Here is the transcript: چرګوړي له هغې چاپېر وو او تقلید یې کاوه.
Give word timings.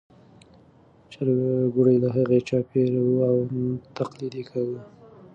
چرګوړي 1.11 1.95
له 2.03 2.09
هغې 2.17 2.39
چاپېر 2.49 2.91
وو 3.03 3.15
او 3.29 3.37
تقلید 3.97 4.33
یې 4.39 4.43
کاوه. 4.49 4.79